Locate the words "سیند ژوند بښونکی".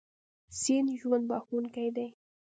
0.59-1.87